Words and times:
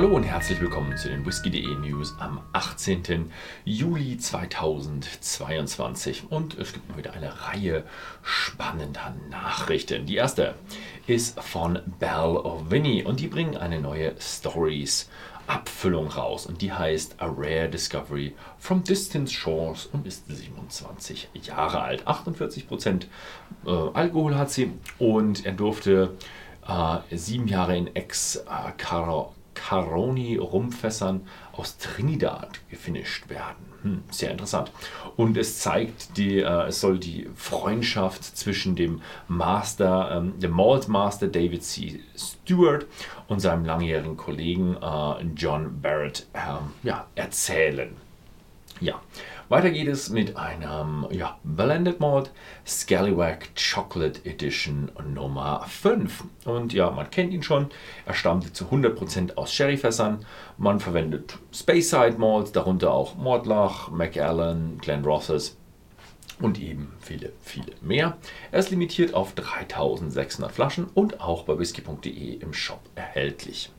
Hallo 0.00 0.16
und 0.16 0.22
herzlich 0.22 0.58
willkommen 0.62 0.96
zu 0.96 1.10
den 1.10 1.26
Whisky.de 1.26 1.74
News 1.74 2.16
am 2.20 2.40
18. 2.54 3.30
Juli 3.66 4.16
2022. 4.16 6.30
Und 6.30 6.56
es 6.56 6.72
gibt 6.72 6.88
mal 6.88 6.96
wieder 6.96 7.12
eine 7.12 7.42
Reihe 7.42 7.84
spannender 8.22 9.14
Nachrichten. 9.28 10.06
Die 10.06 10.16
erste 10.16 10.54
ist 11.06 11.38
von 11.42 11.80
Bell 11.98 12.34
of 12.34 12.70
Vinny 12.70 13.04
und 13.04 13.20
die 13.20 13.26
bringen 13.26 13.58
eine 13.58 13.78
neue 13.78 14.14
Stories 14.18 15.10
Abfüllung 15.46 16.06
raus 16.06 16.46
und 16.46 16.62
die 16.62 16.72
heißt 16.72 17.20
A 17.20 17.26
Rare 17.26 17.68
Discovery 17.68 18.34
from 18.58 18.82
Distant 18.82 19.30
Shores 19.30 19.84
und 19.84 20.06
ist 20.06 20.24
27 20.28 21.28
Jahre 21.42 21.82
alt. 21.82 22.08
48% 22.08 23.02
äh, 23.66 23.68
Alkohol 23.68 24.34
hat 24.34 24.50
sie 24.50 24.72
und 24.98 25.44
er 25.44 25.52
durfte 25.52 26.16
äh, 26.66 27.00
sieben 27.14 27.48
Jahre 27.48 27.76
in 27.76 27.94
Ex-Caro 27.94 29.34
Caroni 29.68 30.36
Rumfässern 30.36 31.26
aus 31.52 31.78
Trinidad 31.78 32.60
gefinisht 32.70 33.28
werden. 33.28 33.70
Hm, 33.82 34.02
sehr 34.10 34.30
interessant. 34.30 34.70
Und 35.16 35.36
es 35.36 35.58
zeigt 35.58 36.16
die, 36.16 36.40
äh, 36.40 36.66
es 36.68 36.80
soll 36.80 36.98
die 36.98 37.28
Freundschaft 37.34 38.24
zwischen 38.24 38.76
dem 38.76 39.00
Master, 39.28 40.10
ähm, 40.16 40.38
dem 40.38 40.50
Malt 40.50 40.88
Master 40.88 41.28
David 41.28 41.64
C. 41.64 42.00
Stewart 42.16 42.86
und 43.28 43.40
seinem 43.40 43.64
langjährigen 43.64 44.16
Kollegen 44.16 44.76
äh, 44.76 45.24
John 45.34 45.80
Barrett 45.80 46.26
ähm, 46.34 46.72
ja, 46.82 47.06
erzählen. 47.14 47.96
Ja, 48.80 49.00
weiter 49.50 49.70
geht 49.70 49.88
es 49.88 50.10
mit 50.10 50.36
einem 50.36 51.06
ja, 51.10 51.38
Blended 51.42 51.98
Malt 51.98 52.30
Scallywag 52.64 53.48
Chocolate 53.56 54.24
Edition 54.24 54.92
Nummer 55.12 55.64
5. 55.68 56.24
Und 56.44 56.72
ja, 56.72 56.90
man 56.90 57.10
kennt 57.10 57.32
ihn 57.32 57.42
schon. 57.42 57.68
Er 58.06 58.14
stammt 58.14 58.54
zu 58.56 58.66
100% 58.66 59.34
aus 59.34 59.52
Sherryfässern. 59.52 60.24
Man 60.56 60.78
verwendet 60.78 61.36
Speyside 61.52 62.16
Malts, 62.16 62.52
darunter 62.52 62.92
auch 62.92 63.16
Mortlach, 63.16 63.90
Macallan, 63.90 64.78
Glen 64.78 65.04
Rosses 65.04 65.56
und 66.40 66.60
eben 66.60 66.92
viele, 67.00 67.32
viele 67.42 67.72
mehr. 67.80 68.18
Er 68.52 68.60
ist 68.60 68.70
limitiert 68.70 69.14
auf 69.14 69.34
3600 69.34 70.52
Flaschen 70.52 70.86
und 70.94 71.20
auch 71.20 71.42
bei 71.42 71.58
whisky.de 71.58 72.34
im 72.34 72.52
Shop 72.52 72.80
erhältlich. 72.94 73.70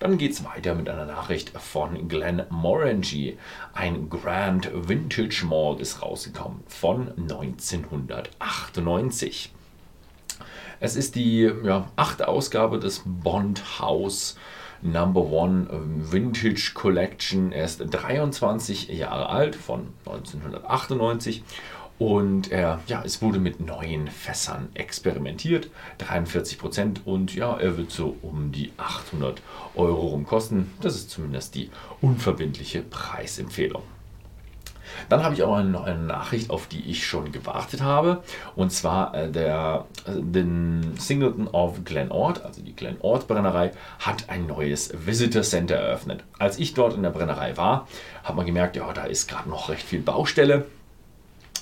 Dann 0.00 0.18
geht 0.18 0.32
es 0.32 0.44
weiter 0.44 0.74
mit 0.74 0.88
einer 0.88 1.06
Nachricht 1.06 1.50
von 1.50 2.08
Glenn 2.08 2.42
Morangy. 2.50 3.38
Ein 3.72 4.10
Grand 4.10 4.68
Vintage 4.72 5.44
Malt 5.46 5.78
ist 5.80 6.02
rausgekommen 6.02 6.64
von 6.66 7.12
1998. 7.16 9.52
Es 10.80 10.96
ist 10.96 11.14
die 11.14 11.50
ja, 11.62 11.88
achte 11.96 12.28
Ausgabe 12.28 12.78
des 12.78 13.02
Bond 13.04 13.78
House 13.78 14.36
Number 14.82 15.20
One 15.20 15.68
Vintage 16.10 16.72
Collection. 16.74 17.52
Er 17.52 17.64
ist 17.64 17.78
23 17.78 18.88
Jahre 18.88 19.28
alt, 19.28 19.54
von 19.54 19.88
1998 20.06 21.44
und 21.98 22.50
äh, 22.50 22.76
ja, 22.86 23.02
es 23.04 23.22
wurde 23.22 23.38
mit 23.38 23.60
neuen 23.60 24.08
Fässern 24.08 24.68
experimentiert, 24.74 25.70
43 25.98 26.58
Prozent 26.58 27.00
und 27.04 27.34
ja, 27.34 27.56
er 27.56 27.76
wird 27.76 27.90
so 27.90 28.16
um 28.22 28.50
die 28.50 28.72
800 28.76 29.40
Euro 29.76 30.08
rum 30.08 30.26
kosten. 30.26 30.72
Das 30.80 30.96
ist 30.96 31.10
zumindest 31.10 31.54
die 31.54 31.70
unverbindliche 32.00 32.82
Preisempfehlung. 32.82 33.82
Dann 35.08 35.22
habe 35.22 35.34
ich 35.34 35.42
auch 35.42 35.62
noch 35.62 35.84
eine 35.84 35.98
Nachricht, 35.98 36.50
auf 36.50 36.66
die 36.66 36.90
ich 36.90 37.06
schon 37.06 37.32
gewartet 37.32 37.82
habe. 37.82 38.22
Und 38.56 38.72
zwar 38.72 39.14
äh, 39.14 39.30
der 39.30 39.86
äh, 40.06 40.20
den 40.20 40.94
Singleton 40.98 41.48
of 41.48 41.84
Glen 41.84 42.10
Ord, 42.10 42.44
also 42.44 42.62
die 42.62 42.74
Glen 42.74 42.96
Ord 43.00 43.28
Brennerei, 43.28 43.72
hat 43.98 44.28
ein 44.28 44.46
neues 44.46 44.92
Visitor 45.06 45.42
Center 45.42 45.76
eröffnet. 45.76 46.24
Als 46.38 46.58
ich 46.58 46.74
dort 46.74 46.94
in 46.94 47.02
der 47.02 47.10
Brennerei 47.10 47.56
war, 47.56 47.86
hat 48.24 48.36
man 48.36 48.46
gemerkt, 48.46 48.76
ja, 48.76 48.92
da 48.92 49.04
ist 49.04 49.28
gerade 49.28 49.48
noch 49.48 49.68
recht 49.68 49.86
viel 49.86 50.00
Baustelle 50.00 50.66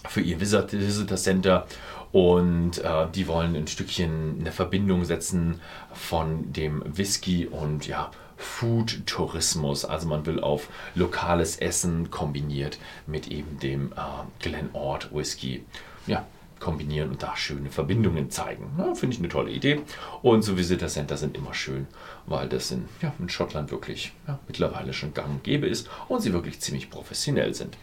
für 0.08 0.20
ihr 0.20 0.40
Visitor 0.40 1.16
Center 1.16 1.66
und 2.12 2.78
äh, 2.78 3.06
die 3.14 3.28
wollen 3.28 3.54
ein 3.54 3.66
Stückchen 3.66 4.38
eine 4.40 4.52
Verbindung 4.52 5.04
setzen 5.04 5.60
von 5.92 6.52
dem 6.52 6.82
Whisky 6.84 7.46
und 7.46 7.86
ja, 7.86 8.10
Food 8.36 9.06
Tourismus. 9.06 9.84
Also 9.84 10.08
man 10.08 10.26
will 10.26 10.40
auf 10.40 10.68
lokales 10.94 11.58
Essen 11.58 12.10
kombiniert 12.10 12.78
mit 13.06 13.28
eben 13.28 13.58
dem 13.60 13.92
äh, 13.92 14.42
Glen 14.42 14.70
Ord 14.72 15.14
Whisky 15.14 15.64
ja, 16.06 16.26
kombinieren 16.58 17.10
und 17.10 17.22
da 17.22 17.36
schöne 17.36 17.70
Verbindungen 17.70 18.30
zeigen. 18.30 18.70
Ja, 18.78 18.94
Finde 18.94 19.14
ich 19.14 19.20
eine 19.20 19.28
tolle 19.28 19.50
Idee. 19.50 19.80
Und 20.22 20.42
so 20.42 20.56
Visitor 20.56 20.88
Center 20.88 21.16
sind 21.16 21.36
immer 21.36 21.54
schön, 21.54 21.86
weil 22.26 22.48
das 22.48 22.70
in, 22.72 22.88
ja, 23.02 23.12
in 23.18 23.28
Schottland 23.28 23.70
wirklich 23.70 24.12
ja, 24.26 24.38
mittlerweile 24.48 24.92
schon 24.92 25.14
gang 25.14 25.28
und 25.28 25.44
gäbe 25.44 25.66
ist 25.66 25.88
und 26.08 26.22
sie 26.22 26.32
wirklich 26.32 26.60
ziemlich 26.60 26.90
professionell 26.90 27.54
sind. 27.54 27.76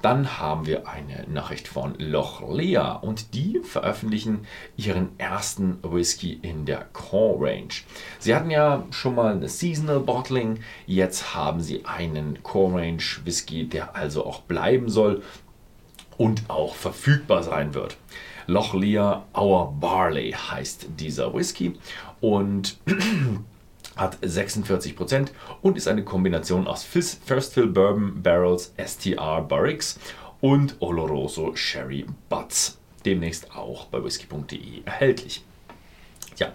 Dann 0.00 0.38
haben 0.38 0.66
wir 0.66 0.88
eine 0.88 1.24
Nachricht 1.28 1.66
von 1.66 1.94
Loch 1.98 2.40
Lea 2.48 2.98
und 3.00 3.34
die 3.34 3.60
veröffentlichen 3.64 4.46
ihren 4.76 5.18
ersten 5.18 5.78
Whisky 5.82 6.38
in 6.40 6.66
der 6.66 6.84
Core 6.92 7.48
Range. 7.48 7.68
Sie 8.20 8.34
hatten 8.34 8.50
ja 8.50 8.84
schon 8.90 9.16
mal 9.16 9.32
eine 9.32 9.48
Seasonal 9.48 10.00
Bottling, 10.00 10.60
jetzt 10.86 11.34
haben 11.34 11.60
sie 11.60 11.84
einen 11.84 12.42
Core 12.44 12.80
Range 12.80 13.02
Whisky, 13.24 13.68
der 13.68 13.96
also 13.96 14.24
auch 14.24 14.42
bleiben 14.42 14.88
soll 14.88 15.22
und 16.16 16.48
auch 16.48 16.76
verfügbar 16.76 17.42
sein 17.42 17.74
wird. 17.74 17.96
Loch 18.46 18.74
Lea 18.74 19.22
Our 19.36 19.74
Barley 19.78 20.32
heißt 20.32 20.86
dieser 20.98 21.34
Whisky 21.34 21.78
und 22.20 22.78
hat 23.98 24.16
46% 24.18 25.28
und 25.60 25.76
ist 25.76 25.88
eine 25.88 26.04
Kombination 26.04 26.66
aus 26.66 26.84
First 26.84 27.52
Fill 27.52 27.66
Bourbon 27.66 28.22
Barrels 28.22 28.72
STR 28.82 29.42
Barricks 29.42 29.98
und 30.40 30.76
Oloroso 30.80 31.54
Sherry 31.54 32.06
Butts. 32.28 32.78
Demnächst 33.04 33.54
auch 33.54 33.86
bei 33.86 34.02
whisky.de 34.02 34.82
erhältlich. 34.84 35.44
Ja, 36.36 36.52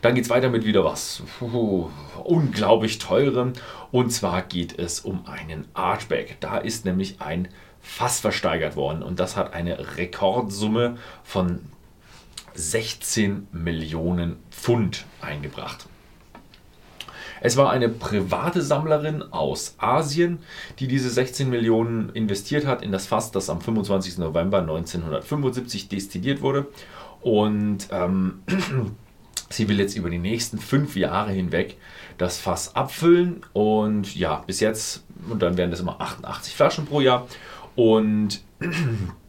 dann 0.00 0.14
geht 0.14 0.24
es 0.24 0.30
weiter 0.30 0.48
mit 0.48 0.64
wieder 0.64 0.84
was 0.84 1.22
uh, 1.40 1.88
unglaublich 2.22 2.98
teurem. 2.98 3.52
Und 3.90 4.10
zwar 4.10 4.42
geht 4.42 4.78
es 4.78 5.00
um 5.00 5.26
einen 5.26 5.66
Artback. 5.74 6.36
Da 6.40 6.58
ist 6.58 6.84
nämlich 6.84 7.20
ein 7.20 7.48
Fass 7.80 8.20
versteigert 8.20 8.76
worden 8.76 9.02
und 9.02 9.20
das 9.20 9.36
hat 9.36 9.52
eine 9.52 9.96
Rekordsumme 9.96 10.96
von 11.22 11.60
16 12.54 13.48
Millionen 13.52 14.36
Pfund 14.50 15.04
eingebracht. 15.20 15.86
Es 17.44 17.58
war 17.58 17.68
eine 17.68 17.90
private 17.90 18.62
Sammlerin 18.62 19.22
aus 19.22 19.74
Asien, 19.76 20.38
die 20.78 20.88
diese 20.88 21.10
16 21.10 21.50
Millionen 21.50 22.08
investiert 22.14 22.64
hat 22.64 22.80
in 22.80 22.90
das 22.90 23.06
Fass, 23.06 23.32
das 23.32 23.50
am 23.50 23.60
25. 23.60 24.16
November 24.16 24.60
1975 24.60 25.90
destilliert 25.90 26.40
wurde. 26.40 26.68
Und 27.20 27.88
ähm, 27.90 28.40
sie 29.50 29.68
will 29.68 29.78
jetzt 29.78 29.94
über 29.94 30.08
die 30.08 30.18
nächsten 30.18 30.56
fünf 30.56 30.96
Jahre 30.96 31.32
hinweg 31.32 31.76
das 32.16 32.38
Fass 32.38 32.74
abfüllen. 32.74 33.42
Und 33.52 34.16
ja, 34.16 34.42
bis 34.46 34.60
jetzt, 34.60 35.04
und 35.28 35.42
dann 35.42 35.58
werden 35.58 35.70
das 35.70 35.80
immer 35.80 36.00
88 36.00 36.54
Flaschen 36.54 36.86
pro 36.86 37.02
Jahr. 37.02 37.28
Und 37.76 38.40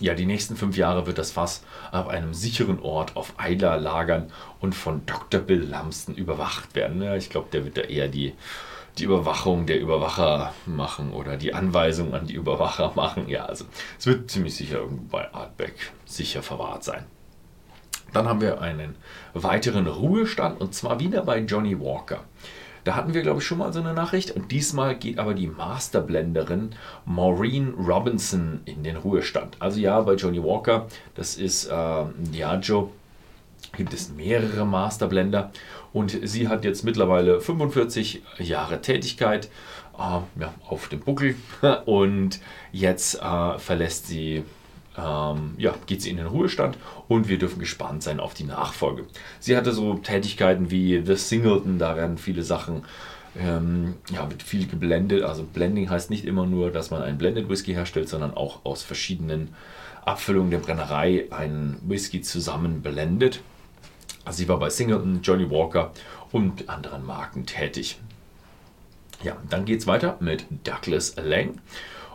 ja, 0.00 0.14
die 0.14 0.26
nächsten 0.26 0.56
fünf 0.56 0.76
Jahre 0.76 1.06
wird 1.06 1.18
das 1.18 1.32
Fass 1.32 1.62
auf 1.92 2.08
einem 2.08 2.34
sicheren 2.34 2.80
Ort 2.80 3.16
auf 3.16 3.34
Eiler 3.38 3.78
lagern 3.78 4.30
und 4.60 4.74
von 4.74 5.06
Dr. 5.06 5.40
Bill 5.40 5.62
Lamston 5.62 6.14
überwacht 6.14 6.74
werden. 6.74 7.02
Ja, 7.02 7.16
ich 7.16 7.30
glaube, 7.30 7.48
der 7.52 7.64
wird 7.64 7.76
da 7.76 7.82
eher 7.82 8.08
die, 8.08 8.34
die 8.98 9.04
Überwachung 9.04 9.66
der 9.66 9.80
Überwacher 9.80 10.54
machen 10.66 11.12
oder 11.12 11.36
die 11.36 11.54
Anweisung 11.54 12.14
an 12.14 12.26
die 12.26 12.34
Überwacher 12.34 12.92
machen. 12.96 13.28
Ja, 13.28 13.46
also 13.46 13.64
es 13.98 14.06
wird 14.06 14.30
ziemlich 14.30 14.54
sicher 14.54 14.78
irgendwo 14.78 15.04
bei 15.04 15.32
Artback 15.32 15.92
sicher 16.04 16.42
verwahrt 16.42 16.84
sein. 16.84 17.04
Dann 18.12 18.28
haben 18.28 18.40
wir 18.40 18.60
einen 18.60 18.96
weiteren 19.34 19.86
Ruhestand 19.86 20.60
und 20.60 20.74
zwar 20.74 20.98
wieder 20.98 21.22
bei 21.22 21.38
Johnny 21.38 21.78
Walker. 21.78 22.24
Da 22.84 22.94
hatten 22.94 23.14
wir, 23.14 23.22
glaube 23.22 23.40
ich, 23.40 23.46
schon 23.46 23.58
mal 23.58 23.72
so 23.72 23.80
eine 23.80 23.92
Nachricht. 23.92 24.30
Und 24.30 24.50
diesmal 24.52 24.94
geht 24.94 25.18
aber 25.18 25.34
die 25.34 25.46
Masterblenderin 25.46 26.70
Maureen 27.04 27.74
Robinson 27.74 28.60
in 28.64 28.82
den 28.82 28.96
Ruhestand. 28.96 29.56
Also 29.58 29.80
ja, 29.80 30.00
bei 30.00 30.14
Johnny 30.14 30.42
Walker, 30.42 30.86
das 31.14 31.36
ist 31.36 31.66
äh, 31.66 32.04
Diageo, 32.18 32.90
gibt 33.76 33.92
es 33.92 34.10
mehrere 34.10 34.66
Masterblender. 34.66 35.50
Und 35.92 36.16
sie 36.22 36.48
hat 36.48 36.64
jetzt 36.64 36.84
mittlerweile 36.84 37.40
45 37.40 38.22
Jahre 38.38 38.80
Tätigkeit 38.80 39.46
äh, 39.98 40.40
ja, 40.40 40.54
auf 40.68 40.88
dem 40.88 41.00
Buckel. 41.00 41.34
Und 41.84 42.40
jetzt 42.72 43.20
äh, 43.20 43.58
verlässt 43.58 44.06
sie 44.06 44.44
ähm, 45.00 45.54
ja, 45.56 45.74
geht 45.86 46.02
sie 46.02 46.10
in 46.10 46.16
den 46.16 46.26
Ruhestand 46.26 46.76
und 47.08 47.28
wir 47.28 47.38
dürfen 47.38 47.58
gespannt 47.58 48.02
sein 48.02 48.20
auf 48.20 48.34
die 48.34 48.44
Nachfolge. 48.44 49.04
Sie 49.38 49.56
hatte 49.56 49.72
so 49.72 49.94
Tätigkeiten 49.94 50.70
wie 50.70 51.02
The 51.04 51.16
Singleton, 51.16 51.78
da 51.78 51.96
werden 51.96 52.18
viele 52.18 52.42
Sachen 52.42 52.82
ähm, 53.38 53.94
ja, 54.10 54.28
wird 54.28 54.42
viel 54.42 54.66
geblendet. 54.66 55.22
Also 55.22 55.44
Blending 55.44 55.88
heißt 55.88 56.10
nicht 56.10 56.24
immer 56.24 56.46
nur, 56.46 56.70
dass 56.70 56.90
man 56.90 57.02
einen 57.02 57.18
Blended 57.18 57.48
Whisky 57.48 57.72
herstellt, 57.72 58.08
sondern 58.08 58.34
auch 58.34 58.64
aus 58.64 58.82
verschiedenen 58.82 59.54
Abfüllungen 60.04 60.50
der 60.50 60.58
Brennerei 60.58 61.26
einen 61.30 61.78
Whisky 61.82 62.22
zusammen 62.22 62.82
blendet. 62.82 63.40
Also 64.24 64.38
sie 64.38 64.48
war 64.48 64.58
bei 64.58 64.70
Singleton, 64.70 65.20
Johnny 65.22 65.48
Walker 65.50 65.92
und 66.32 66.68
anderen 66.68 67.04
Marken 67.04 67.46
tätig. 67.46 67.98
Ja, 69.22 69.36
dann 69.48 69.64
geht 69.64 69.80
es 69.80 69.86
weiter 69.86 70.16
mit 70.20 70.46
Douglas 70.64 71.16
Lang. 71.16 71.58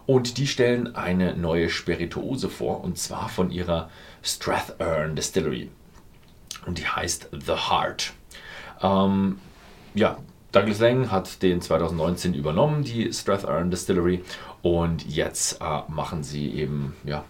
Und 0.05 0.37
die 0.37 0.47
stellen 0.47 0.95
eine 0.95 1.35
neue 1.35 1.69
Spirituose 1.69 2.49
vor, 2.49 2.83
und 2.83 2.97
zwar 2.97 3.29
von 3.29 3.49
ihrer 3.51 3.89
Strathern 4.21 5.15
Distillery. 5.15 5.69
Und 6.65 6.77
die 6.77 6.87
heißt 6.87 7.29
The 7.31 7.53
Heart. 7.69 8.13
Ähm, 8.81 9.39
ja, 9.93 10.17
Douglas 10.51 10.79
Lang 10.79 11.11
hat 11.11 11.41
den 11.41 11.61
2019 11.61 12.33
übernommen, 12.33 12.83
die 12.83 13.11
Strathern 13.11 13.71
Distillery. 13.71 14.23
Und 14.61 15.05
jetzt 15.07 15.59
äh, 15.61 15.81
machen 15.87 16.23
sie 16.23 16.51
eben, 16.51 16.95
ja, 17.03 17.25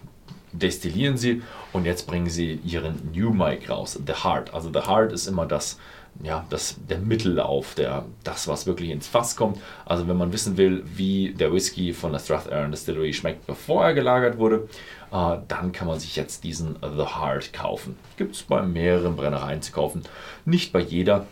destillieren 0.52 1.16
sie 1.16 1.42
und 1.72 1.84
jetzt 1.84 2.06
bringen 2.06 2.30
sie 2.30 2.60
ihren 2.64 3.10
New 3.12 3.30
Mic 3.30 3.68
raus, 3.68 3.98
The 4.06 4.24
Heart. 4.24 4.54
Also 4.54 4.70
The 4.72 4.88
Heart 4.88 5.12
ist 5.12 5.26
immer 5.26 5.46
das, 5.46 5.78
ja, 6.22 6.44
das, 6.50 6.76
der 6.88 6.98
Mittellauf, 6.98 7.74
der, 7.74 8.04
das, 8.24 8.48
was 8.48 8.66
wirklich 8.66 8.90
ins 8.90 9.06
Fass 9.06 9.36
kommt. 9.36 9.60
Also 9.84 10.08
wenn 10.08 10.16
man 10.16 10.32
wissen 10.32 10.56
will, 10.56 10.82
wie 10.84 11.32
der 11.34 11.52
Whisky 11.52 11.92
von 11.92 12.12
der 12.12 12.18
Strathern 12.18 12.70
Distillery 12.70 13.12
schmeckt, 13.12 13.46
bevor 13.46 13.84
er 13.84 13.94
gelagert 13.94 14.38
wurde, 14.38 14.68
äh, 15.12 15.38
dann 15.48 15.72
kann 15.72 15.86
man 15.86 15.98
sich 16.00 16.16
jetzt 16.16 16.44
diesen 16.44 16.76
The 16.80 17.16
Heart 17.18 17.52
kaufen. 17.52 17.96
Gibt 18.16 18.34
es 18.34 18.42
bei 18.42 18.62
mehreren 18.62 19.16
Brennereien 19.16 19.62
zu 19.62 19.72
kaufen. 19.72 20.02
Nicht 20.44 20.72
bei 20.72 20.80
jeder, 20.80 21.26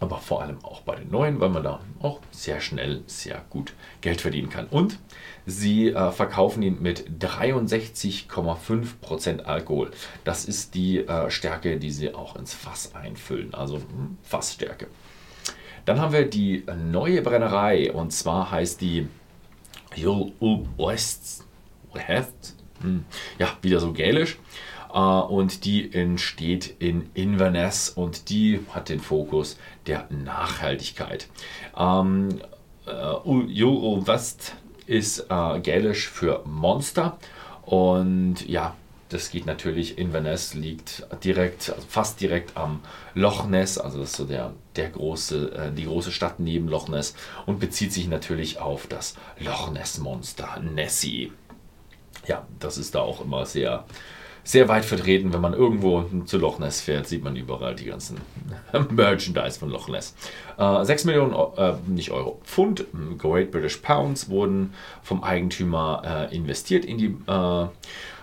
aber 0.00 0.18
vor 0.18 0.42
allem 0.42 0.64
auch 0.64 0.80
bei 0.82 0.96
den 0.96 1.10
neuen, 1.10 1.40
weil 1.40 1.48
man 1.48 1.64
da 1.64 1.80
auch 2.00 2.20
sehr 2.30 2.60
schnell 2.60 3.02
sehr 3.06 3.42
gut 3.50 3.72
Geld 4.00 4.20
verdienen 4.20 4.50
kann. 4.50 4.66
Und 4.66 4.98
sie 5.46 5.88
äh, 5.88 6.12
verkaufen 6.12 6.62
ihn 6.62 6.80
mit 6.80 7.10
63,5% 7.20 9.42
Alkohol. 9.42 9.90
Das 10.24 10.44
ist 10.44 10.74
die 10.74 10.98
äh, 10.98 11.30
Stärke, 11.30 11.78
die 11.78 11.90
sie 11.90 12.14
auch 12.14 12.36
ins 12.36 12.54
Fass 12.54 12.94
einfüllen, 12.94 13.54
also 13.54 13.78
hm, 13.78 14.18
Fassstärke. 14.22 14.86
Dann 15.84 16.00
haben 16.00 16.12
wir 16.12 16.28
die 16.28 16.64
neue 16.90 17.22
Brennerei 17.22 17.92
und 17.92 18.12
zwar 18.12 18.50
heißt 18.50 18.80
die 18.80 19.06
Jul 19.96 20.32
West. 20.76 21.44
Hm, 22.80 23.04
ja, 23.38 23.56
wieder 23.62 23.80
so 23.80 23.92
gälisch. 23.92 24.38
Äh, 24.92 24.98
und 24.98 25.64
die 25.64 25.92
entsteht 25.92 26.74
in 26.78 27.10
Inverness 27.14 27.90
und 27.90 28.30
die 28.30 28.60
hat 28.70 28.88
den 28.88 29.00
Fokus 29.00 29.58
der 29.86 30.06
Nachhaltigkeit. 30.10 31.28
Ähm, 31.76 32.40
äh, 32.86 32.90
West 32.90 34.54
ist 34.86 35.26
äh, 35.28 35.60
gälisch 35.60 36.08
für 36.08 36.42
Monster 36.46 37.18
und 37.62 38.48
ja, 38.48 38.74
das 39.10 39.30
geht 39.30 39.46
natürlich, 39.46 39.96
Inverness 39.98 40.54
liegt 40.54 41.06
direkt, 41.24 41.70
also 41.70 41.86
fast 41.88 42.20
direkt 42.20 42.56
am 42.56 42.80
Loch 43.14 43.46
Ness, 43.46 43.78
also 43.78 44.00
das 44.00 44.10
ist 44.10 44.16
so 44.16 44.24
der, 44.24 44.52
der 44.76 44.90
große, 44.90 45.52
äh, 45.52 45.72
die 45.72 45.84
große 45.84 46.12
Stadt 46.12 46.40
neben 46.40 46.68
Loch 46.68 46.88
Ness 46.88 47.14
und 47.46 47.58
bezieht 47.58 47.92
sich 47.92 48.08
natürlich 48.08 48.60
auf 48.60 48.86
das 48.86 49.14
Loch 49.38 49.70
Ness 49.70 49.98
Monster 49.98 50.60
Nessie. 50.60 51.32
Ja, 52.26 52.46
das 52.58 52.76
ist 52.76 52.94
da 52.94 53.00
auch 53.00 53.22
immer 53.22 53.46
sehr, 53.46 53.84
sehr 54.44 54.68
weit 54.68 54.84
vertreten. 54.84 55.32
Wenn 55.32 55.40
man 55.40 55.54
irgendwo 55.54 56.04
zu 56.24 56.38
Loch 56.38 56.58
Ness 56.58 56.80
fährt, 56.80 57.06
sieht 57.06 57.24
man 57.24 57.36
überall 57.36 57.74
die 57.74 57.84
ganzen 57.84 58.18
Merchandise 58.90 59.58
von 59.58 59.70
Loch 59.70 59.88
Ness. 59.88 60.14
Äh, 60.56 60.84
6 60.84 61.04
Millionen, 61.04 61.34
äh, 61.56 61.74
nicht 61.86 62.10
Euro, 62.10 62.40
Pfund, 62.44 62.86
Great 63.18 63.50
British 63.50 63.78
Pounds 63.78 64.30
wurden 64.30 64.72
vom 65.02 65.22
Eigentümer 65.22 66.28
äh, 66.30 66.36
investiert 66.36 66.84
in 66.84 66.98
die 66.98 67.16
äh, 67.26 67.66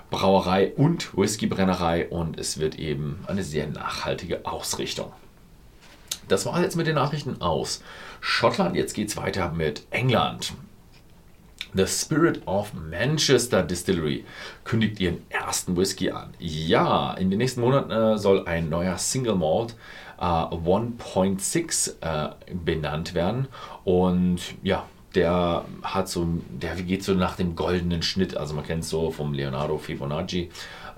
Brauerei 0.10 0.72
und 0.76 1.18
Whiskybrennerei 1.18 2.08
und 2.08 2.40
es 2.40 2.60
wird 2.60 2.80
eben 2.80 3.24
eine 3.28 3.44
sehr 3.44 3.68
nachhaltige 3.68 4.46
Ausrichtung. 4.46 5.12
Das 6.28 6.46
war 6.46 6.62
jetzt 6.62 6.76
mit 6.76 6.88
den 6.88 6.96
Nachrichten 6.96 7.42
aus 7.42 7.84
Schottland. 8.20 8.76
Jetzt 8.76 8.94
geht 8.94 9.10
es 9.10 9.18
weiter 9.18 9.52
mit 9.52 9.84
England. 9.92 10.54
The 11.76 11.88
Spirit 11.88 12.42
of 12.46 12.74
Manchester 12.74 13.62
Distillery 13.62 14.24
kündigt 14.64 15.00
ihren 15.00 15.30
ersten 15.30 15.76
Whisky 15.76 16.10
an. 16.10 16.34
Ja, 16.40 17.14
in 17.16 17.30
den 17.30 17.40
nächsten 17.40 17.62
Monaten 17.62 17.92
äh, 17.92 18.18
soll 18.18 18.46
ein 18.46 18.70
neuer 18.70 18.98
Single 18.98 19.36
Malt 19.36 19.76
äh, 20.18 20.24
1.6 20.24 21.96
äh, 22.02 22.36
benannt 22.54 23.14
werden. 23.14 23.48
Und 23.84 24.40
ja, 24.64 24.86
der 25.16 25.66
hat 25.84 26.08
so, 26.08 26.28
der 26.50 26.76
geht 26.76 27.04
so 27.04 27.14
nach 27.14 27.36
dem 27.36 27.56
goldenen 27.56 28.02
Schnitt. 28.02 28.38
Also 28.38 28.54
man 28.54 28.66
kennt 28.66 28.84
es 28.84 28.90
so 28.90 29.12
vom 29.12 29.34
Leonardo 29.34 29.78
Fibonacci. 29.78 30.50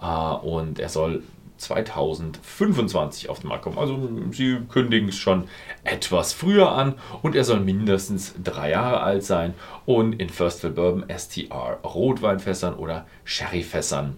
Äh, 0.02 0.06
und 0.06 0.80
er 0.80 0.90
soll 0.90 1.24
2025 1.58 3.30
auf 3.30 3.40
den 3.40 3.50
Markt 3.50 3.64
kommen. 3.64 3.78
Also 3.78 3.98
sie 4.32 4.60
kündigen 4.70 5.10
es 5.10 5.16
schon 5.16 5.48
etwas 5.84 6.34
früher 6.34 6.72
an 6.72 6.96
und 7.22 7.36
er 7.36 7.44
soll 7.44 7.60
mindestens 7.60 8.36
drei 8.44 8.72
Jahre 8.72 9.02
alt 9.02 9.24
sein 9.24 9.54
und 9.86 10.14
in 10.14 10.30
Firstville 10.30 10.74
Bourbon 10.74 11.06
STR 11.10 11.80
Rotweinfässern 11.84 12.76
oder 12.76 13.06
Sherryfässern 13.24 14.18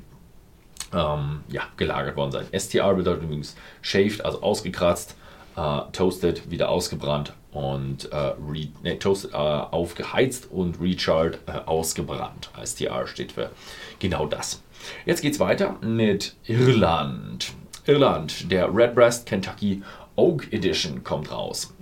ähm, 0.94 1.42
ja, 1.50 1.64
gelagert 1.78 2.16
worden 2.16 2.32
sein. 2.32 2.48
STR 2.58 2.94
bedeutet 2.94 3.24
übrigens 3.24 3.56
shaved, 3.82 4.24
also 4.26 4.42
ausgekratzt, 4.42 5.16
äh, 5.56 5.82
toasted, 5.92 6.50
wieder 6.52 6.70
ausgebrannt 6.70 7.34
und 7.52 8.12
äh, 8.12 8.16
re, 8.16 8.68
nee, 8.84 8.96
toasted, 8.96 9.34
äh, 9.34 9.38
aufgeheizt 9.38 10.50
und 10.52 10.80
recharred, 10.80 11.40
äh, 11.48 11.52
ausgebrannt. 11.66 12.52
STR 12.64 13.08
steht 13.08 13.32
für 13.32 13.52
genau 14.00 14.26
das. 14.26 14.62
Jetzt 15.06 15.22
geht's 15.22 15.40
weiter 15.40 15.78
mit 15.82 16.36
Irland. 16.46 17.54
Irland, 17.86 18.52
der 18.52 18.74
Redbreast 18.74 19.26
Kentucky 19.26 19.84
Oak 20.16 20.52
Edition 20.54 21.04
kommt 21.04 21.32
raus. 21.32 21.74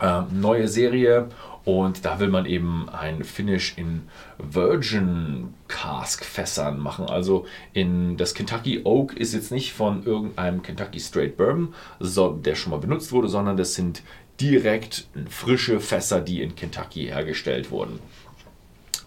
Ähm, 0.00 0.26
neue 0.40 0.68
Serie 0.68 1.28
und 1.64 2.04
da 2.06 2.18
will 2.18 2.28
man 2.28 2.46
eben 2.46 2.88
ein 2.88 3.24
Finish 3.24 3.76
in 3.76 4.08
Virgin 4.38 5.52
Cask 5.68 6.24
Fässern 6.24 6.78
machen. 6.78 7.04
Also 7.06 7.44
in 7.74 8.16
das 8.16 8.32
Kentucky 8.32 8.82
Oak 8.84 9.14
ist 9.14 9.34
jetzt 9.34 9.52
nicht 9.52 9.72
von 9.72 10.02
irgendeinem 10.04 10.62
Kentucky 10.62 10.98
Straight 10.98 11.36
Bourbon, 11.36 11.74
der 12.00 12.54
schon 12.54 12.70
mal 12.70 12.78
benutzt 12.78 13.12
wurde, 13.12 13.28
sondern 13.28 13.56
das 13.56 13.74
sind 13.74 14.02
direkt 14.40 15.06
frische 15.28 15.80
Fässer, 15.80 16.20
die 16.20 16.42
in 16.42 16.54
Kentucky 16.54 17.06
hergestellt 17.06 17.70
wurden. 17.70 17.98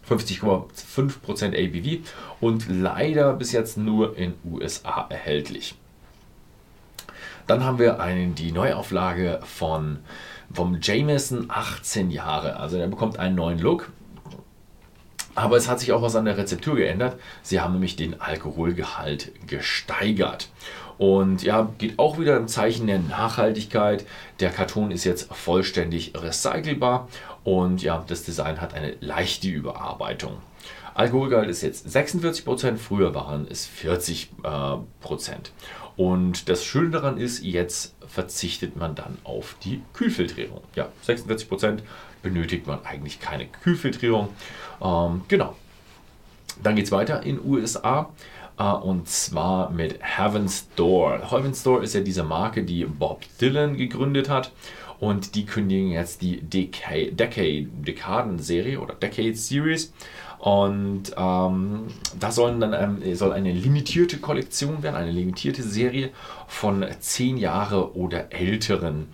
50,5% 0.10 1.54
ABV 1.56 2.06
und 2.42 2.68
leider 2.70 3.34
bis 3.34 3.52
jetzt 3.54 3.78
nur 3.78 4.18
in 4.18 4.34
USA 4.44 5.08
erhältlich. 5.10 5.76
Dann 7.48 7.64
haben 7.64 7.80
wir 7.80 8.00
einen, 8.00 8.36
die 8.36 8.52
Neuauflage 8.52 9.40
von, 9.44 10.00
vom 10.54 10.80
Jameson 10.82 11.46
18 11.50 12.12
Jahre. 12.12 12.58
Also 12.58 12.78
der 12.78 12.88
bekommt 12.88 13.20
einen 13.20 13.36
neuen 13.36 13.60
Look. 13.60 13.92
Aber 15.34 15.56
es 15.56 15.70
hat 15.70 15.80
sich 15.80 15.94
auch 15.94 16.02
was 16.02 16.16
an 16.16 16.26
der 16.26 16.38
Rezeptur 16.38 16.76
geändert. 16.76 17.18
Sie 17.42 17.62
haben 17.62 17.74
nämlich 17.74 17.96
den 17.96 18.20
Alkoholgehalt 18.20 19.32
gesteigert. 19.48 20.50
Und 21.02 21.42
ja, 21.42 21.68
geht 21.80 21.98
auch 21.98 22.20
wieder 22.20 22.38
im 22.38 22.48
Zeichen 22.48 22.86
der 22.86 23.00
Nachhaltigkeit. 23.00 24.06
Der 24.40 24.52
Karton 24.52 24.92
ist 24.92 25.04
jetzt 25.04 25.34
vollständig 25.34 26.14
recycelbar 26.16 27.08
und 27.44 27.82
ja, 27.82 28.06
das 28.06 28.22
Design 28.22 28.62
hat 28.62 28.76
eine 28.76 28.94
leichte 29.00 29.48
Überarbeitung. 29.48 30.34
Alkoholgehalt 30.94 31.50
ist 31.50 31.64
jetzt 31.64 31.88
46%, 31.88 32.78
früher 32.78 33.16
waren 33.16 33.48
es 33.50 33.68
40%. 33.68 34.28
Äh, 34.44 35.38
und 35.98 36.48
das 36.50 36.64
Schöne 36.64 36.92
daran 36.92 37.18
ist, 37.18 37.42
jetzt 37.42 37.96
verzichtet 38.08 38.76
man 38.76 38.94
dann 38.94 39.18
auf 39.24 39.56
die 39.64 39.82
Kühlfiltrierung. 39.94 40.62
Ja, 40.76 40.90
46% 41.08 41.80
benötigt 42.22 42.68
man 42.68 42.86
eigentlich 42.86 43.20
keine 43.20 43.48
Kühlfiltrierung. 43.48 44.30
Ähm, 44.80 45.22
genau. 45.28 45.56
Dann 46.64 46.76
geht 46.76 46.86
es 46.86 46.92
weiter 46.92 47.24
in 47.24 47.40
USA. 47.44 48.10
Uh, 48.60 48.76
und 48.76 49.08
zwar 49.08 49.72
mit 49.72 49.98
Heaven's 50.02 50.68
Door. 50.76 51.32
Heaven's 51.32 51.64
Door 51.64 51.82
ist 51.82 51.96
ja 51.96 52.02
diese 52.02 52.24
Marke, 52.24 52.64
die 52.64 52.86
Bob 52.86 53.22
Dylan 53.40 53.76
gegründet 53.76 54.30
hat. 54.30 54.52
Und 55.00 55.34
die 55.34 55.48
kündigen 55.48 55.90
jetzt 55.90 56.22
die 56.22 56.42
Decade, 56.42 57.14
Decade 57.14 57.64
Dekaden-Serie 57.64 58.80
oder 58.80 58.94
Decade 58.94 59.34
Series. 59.34 59.94
Und 60.38 61.14
ähm, 61.18 61.88
da 62.20 62.32
sollen 62.32 62.60
dann, 62.60 62.74
ähm, 63.04 63.16
soll 63.16 63.32
eine 63.32 63.52
limitierte 63.52 64.18
Kollektion 64.18 64.84
werden, 64.84 64.96
eine 64.96 65.12
limitierte 65.12 65.64
Serie 65.64 66.12
von 66.48 66.86
10 67.00 67.38
Jahre 67.38 67.96
oder 67.96 68.32
älteren 68.32 69.08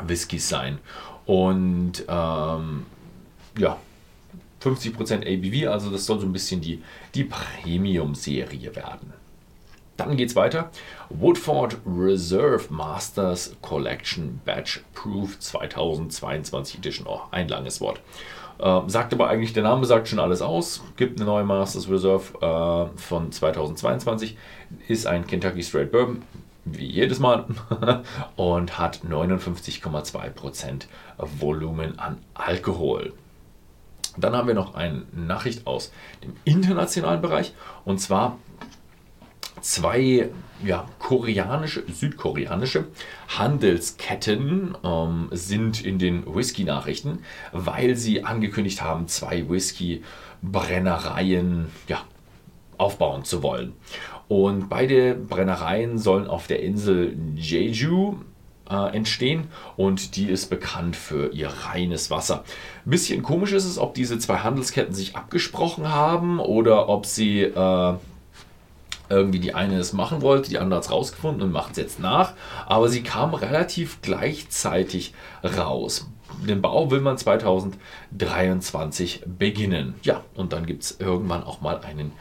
Whiskys 0.00 0.48
sein. 0.48 0.78
Und 1.24 2.04
ähm, 2.08 2.86
ja, 3.58 3.78
50% 4.62 5.22
ABV, 5.22 5.70
also 5.70 5.90
das 5.90 6.06
soll 6.06 6.20
so 6.20 6.26
ein 6.26 6.32
bisschen 6.32 6.60
die, 6.60 6.82
die 7.14 7.24
Premium-Serie 7.24 8.74
werden. 8.74 9.12
Dann 9.96 10.16
geht 10.16 10.28
es 10.28 10.36
weiter. 10.36 10.70
Woodford 11.10 11.78
Reserve 11.84 12.66
Masters 12.70 13.56
Collection 13.62 14.40
Batch 14.44 14.80
Proof 14.94 15.38
2022 15.40 16.78
Edition. 16.78 17.06
Oh, 17.08 17.22
ein 17.32 17.48
langes 17.48 17.80
Wort. 17.80 18.00
Äh, 18.60 18.80
sagt 18.86 19.12
aber 19.12 19.28
eigentlich, 19.28 19.52
der 19.52 19.64
Name 19.64 19.86
sagt 19.86 20.06
schon 20.06 20.20
alles 20.20 20.40
aus. 20.40 20.82
Gibt 20.96 21.18
eine 21.18 21.28
neue 21.28 21.44
Masters 21.44 21.90
Reserve 21.90 22.32
äh, 22.40 22.98
von 22.98 23.32
2022. 23.32 24.36
Ist 24.86 25.08
ein 25.08 25.26
Kentucky 25.26 25.64
Straight 25.64 25.90
Bourbon 25.90 26.22
wie 26.72 26.86
jedes 26.86 27.18
Mal, 27.18 27.46
und 28.36 28.78
hat 28.78 29.00
59,2% 29.08 30.86
Volumen 31.18 31.98
an 31.98 32.18
Alkohol. 32.34 33.12
Dann 34.20 34.34
haben 34.34 34.48
wir 34.48 34.54
noch 34.54 34.74
eine 34.74 35.02
Nachricht 35.12 35.66
aus 35.66 35.92
dem 36.22 36.32
internationalen 36.44 37.20
Bereich 37.20 37.52
und 37.84 38.00
zwar 38.00 38.38
zwei 39.60 40.30
ja, 40.64 40.86
koreanische, 40.98 41.84
südkoreanische 41.90 42.86
Handelsketten 43.28 44.76
ähm, 44.84 45.28
sind 45.30 45.84
in 45.84 45.98
den 45.98 46.34
Whisky-Nachrichten, 46.34 47.20
weil 47.52 47.94
sie 47.96 48.24
angekündigt 48.24 48.80
haben, 48.82 49.08
zwei 49.08 49.48
Whisky-Brennereien 49.48 51.66
ja, 51.86 52.02
aufbauen 52.76 53.24
zu 53.24 53.42
wollen. 53.42 53.72
Und 54.28 54.68
beide 54.68 55.14
Brennereien 55.14 55.96
sollen 55.98 56.26
auf 56.26 56.46
der 56.46 56.62
Insel 56.62 57.16
Jeju 57.34 58.16
äh, 58.70 58.96
entstehen 58.96 59.48
und 59.76 60.16
die 60.16 60.28
ist 60.28 60.50
bekannt 60.50 60.96
für 60.96 61.32
ihr 61.32 61.48
reines 61.48 62.10
Wasser. 62.10 62.44
Ein 62.84 62.90
bisschen 62.90 63.22
komisch 63.22 63.52
ist 63.52 63.64
es, 63.64 63.78
ob 63.78 63.94
diese 63.94 64.18
zwei 64.18 64.38
Handelsketten 64.38 64.94
sich 64.94 65.16
abgesprochen 65.16 65.88
haben 65.88 66.40
oder 66.40 66.88
ob 66.88 67.06
sie 67.06 67.42
äh, 67.42 67.94
irgendwie 69.10 69.40
die 69.40 69.54
eine 69.54 69.78
es 69.78 69.92
machen 69.92 70.22
wollte, 70.22 70.48
die 70.50 70.58
andere 70.58 70.78
hat 70.78 70.84
es 70.84 70.90
rausgefunden 70.90 71.42
und 71.42 71.52
macht 71.52 71.72
es 71.72 71.76
jetzt 71.78 72.00
nach. 72.00 72.32
Aber 72.66 72.88
sie 72.88 73.02
kam 73.02 73.34
relativ 73.34 74.00
gleichzeitig 74.02 75.14
raus. 75.42 76.08
Den 76.46 76.62
Bau 76.62 76.90
will 76.90 77.00
man 77.00 77.18
2023 77.18 79.24
beginnen. 79.26 79.94
Ja, 80.02 80.22
und 80.34 80.52
dann 80.52 80.66
gibt 80.66 80.84
es 80.84 81.00
irgendwann 81.00 81.42
auch 81.42 81.62
mal 81.62 81.80
einen 81.80 82.12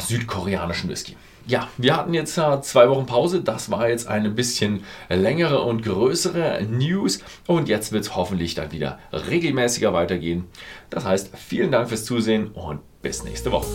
südkoreanischen 0.00 0.90
Whisky. 0.90 1.16
Ja, 1.46 1.68
wir 1.78 1.96
hatten 1.96 2.14
jetzt 2.14 2.34
zwei 2.34 2.88
Wochen 2.88 3.06
Pause. 3.06 3.42
Das 3.42 3.70
war 3.70 3.88
jetzt 3.88 4.06
eine 4.06 4.30
bisschen 4.30 4.84
längere 5.08 5.62
und 5.62 5.82
größere 5.82 6.62
News. 6.70 7.20
Und 7.46 7.68
jetzt 7.68 7.92
wird 7.92 8.04
es 8.04 8.14
hoffentlich 8.14 8.54
dann 8.54 8.72
wieder 8.72 8.98
regelmäßiger 9.12 9.92
weitergehen. 9.92 10.44
Das 10.90 11.04
heißt, 11.04 11.36
vielen 11.36 11.72
Dank 11.72 11.88
fürs 11.88 12.04
Zusehen 12.04 12.48
und 12.48 12.80
bis 13.02 13.24
nächste 13.24 13.50
Woche. 13.50 13.66